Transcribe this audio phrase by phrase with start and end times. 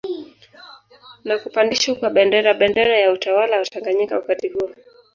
[1.27, 4.69] Na kupandishwa kwa Bendera bendera ya utawala wa Tanganyika wakati huo